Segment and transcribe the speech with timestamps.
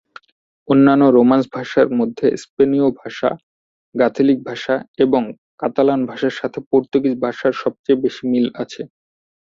[0.67, 3.29] অন্যান্য রোমান্স ভাষার মধ্যে স্পেনীয় ভাষা,
[3.95, 5.21] গালিথীয় ভাষা এবং
[5.59, 8.81] কাতালান ভাষার সাথে পর্তুগিজ ভাষার সবচেয়ে বেশি মিল আছে।